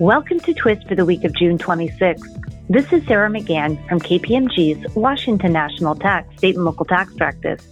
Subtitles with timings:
[0.00, 2.22] Welcome to Twist for the week of June 26th.
[2.68, 7.66] This is Sarah McGann from KPMG's Washington National Tax State and Local Tax Practice.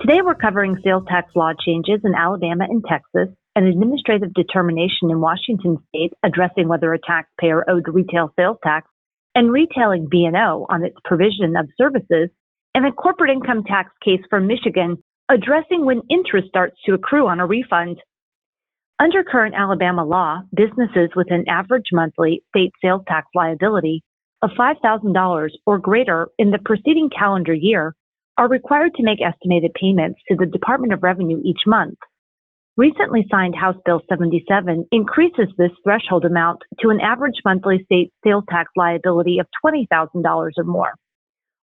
[0.00, 5.20] Today we're covering sales tax law changes in Alabama and Texas, an administrative determination in
[5.20, 8.88] Washington state addressing whether a taxpayer owed retail sales tax,
[9.36, 12.30] and retailing B&O on its provision of services,
[12.74, 17.38] and a corporate income tax case from Michigan addressing when interest starts to accrue on
[17.38, 18.00] a refund.
[19.00, 24.02] Under current Alabama law, businesses with an average monthly state sales tax liability
[24.42, 27.94] of $5,000 or greater in the preceding calendar year
[28.36, 31.96] are required to make estimated payments to the Department of Revenue each month.
[32.76, 38.44] Recently signed House Bill 77 increases this threshold amount to an average monthly state sales
[38.50, 40.92] tax liability of $20,000 or more.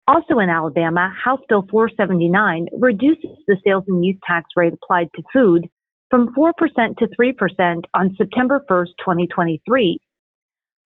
[0.07, 5.23] Also in Alabama, House Bill 479 reduces the sales and use tax rate applied to
[5.33, 5.69] food
[6.11, 6.53] from 4%
[6.99, 9.99] to 3% on September 1st, 2023.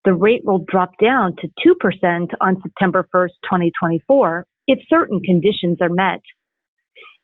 [0.05, 5.89] The rate will drop down to 2% on September 1st, 2024, if certain conditions are
[5.89, 6.21] met.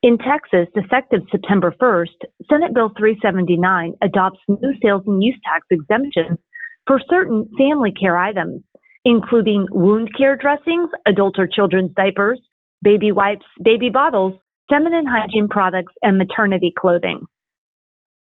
[0.03, 6.39] In Texas, effective September 1st, Senate Bill 379 adopts new sales and use tax exemptions
[6.87, 8.63] for certain family care items,
[9.07, 12.39] including wound care dressings, adult or children's diapers,
[12.83, 14.35] baby wipes, baby bottles,
[14.69, 17.27] feminine hygiene products, and maternity clothing.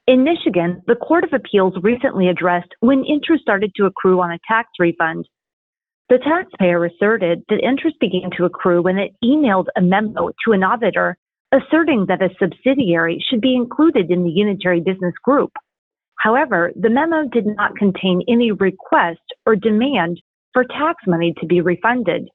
[0.08, 4.38] In Michigan, the Court of Appeals recently addressed when interest started to accrue on a
[4.48, 5.28] tax refund.
[6.08, 10.64] The taxpayer asserted that interest began to accrue when it emailed a memo to an
[10.64, 11.16] auditor
[11.52, 15.52] asserting that a subsidiary should be included in the unitary business group.
[16.18, 20.20] However, the memo did not contain any request or demand
[20.52, 22.28] for tax money to be refunded.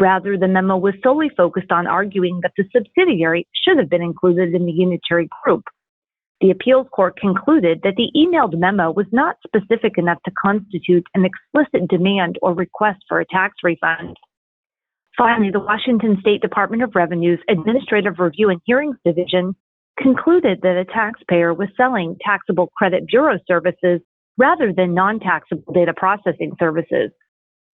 [0.00, 4.52] Rather, the memo was solely focused on arguing that the subsidiary should have been included
[4.52, 5.62] in the unitary group.
[6.44, 11.24] The appeals court concluded that the emailed memo was not specific enough to constitute an
[11.24, 14.18] explicit demand or request for a tax refund.
[15.16, 19.56] Finally, the Washington State Department of Revenue's Administrative Review and Hearings Division
[19.98, 24.02] concluded that a taxpayer was selling taxable credit bureau services
[24.36, 27.10] rather than non taxable data processing services.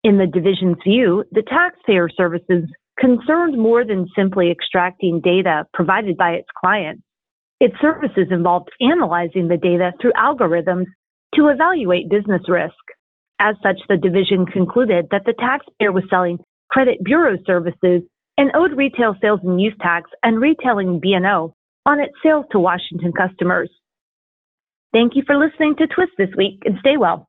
[0.03, 6.33] In the division's view, the taxpayer services concerned more than simply extracting data provided by
[6.33, 7.01] its clients.
[7.59, 10.85] Its services involved analyzing the data through algorithms
[11.35, 12.73] to evaluate business risk.
[13.39, 16.39] As such, the division concluded that the taxpayer was selling
[16.69, 18.01] credit bureau services
[18.37, 21.53] and owed retail sales and use tax and retailing B&O
[21.85, 23.69] on its sales to Washington customers.
[24.93, 27.17] Thank you for listening to Twist this week and stay well.